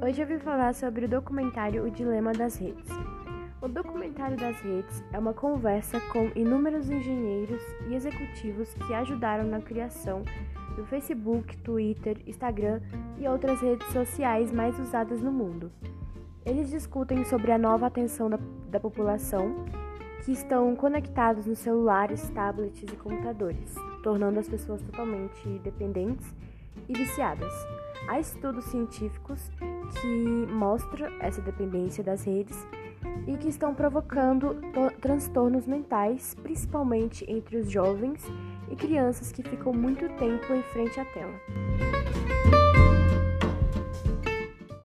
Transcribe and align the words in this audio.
Hoje 0.00 0.22
eu 0.22 0.26
vim 0.28 0.38
falar 0.38 0.74
sobre 0.74 1.06
o 1.06 1.08
documentário 1.08 1.84
O 1.84 1.90
Dilema 1.90 2.32
das 2.32 2.56
Redes. 2.56 2.88
O 3.60 3.66
documentário 3.66 4.36
das 4.36 4.60
redes 4.60 5.02
é 5.12 5.18
uma 5.18 5.34
conversa 5.34 6.00
com 6.12 6.30
inúmeros 6.36 6.88
engenheiros 6.88 7.60
e 7.88 7.96
executivos 7.96 8.72
que 8.74 8.94
ajudaram 8.94 9.44
na 9.44 9.60
criação 9.60 10.22
do 10.76 10.86
Facebook, 10.86 11.56
Twitter, 11.58 12.16
Instagram 12.28 12.80
e 13.18 13.26
outras 13.26 13.60
redes 13.60 13.88
sociais 13.88 14.52
mais 14.52 14.78
usadas 14.78 15.20
no 15.20 15.32
mundo. 15.32 15.72
Eles 16.46 16.70
discutem 16.70 17.24
sobre 17.24 17.50
a 17.50 17.58
nova 17.58 17.88
atenção 17.88 18.30
da, 18.30 18.38
da 18.70 18.78
população 18.78 19.66
que 20.24 20.30
estão 20.30 20.76
conectados 20.76 21.44
nos 21.44 21.58
celulares, 21.58 22.30
tablets 22.30 22.84
e 22.84 22.96
computadores, 22.96 23.74
tornando 24.04 24.38
as 24.38 24.48
pessoas 24.48 24.80
totalmente 24.80 25.48
dependentes 25.58 26.32
e 26.88 26.92
viciadas. 26.92 27.52
Há 28.08 28.20
estudos 28.20 28.64
científicos 28.66 29.50
que 30.00 30.46
mostram 30.52 31.06
essa 31.20 31.40
dependência 31.40 32.02
das 32.02 32.24
redes 32.24 32.66
e 33.26 33.36
que 33.36 33.48
estão 33.48 33.74
provocando 33.74 34.56
transtornos 35.00 35.66
mentais, 35.66 36.34
principalmente 36.42 37.24
entre 37.28 37.58
os 37.58 37.70
jovens 37.70 38.22
e 38.70 38.76
crianças 38.76 39.32
que 39.32 39.42
ficam 39.42 39.72
muito 39.72 40.08
tempo 40.16 40.52
em 40.52 40.62
frente 40.62 40.98
à 40.98 41.04
tela. 41.04 41.34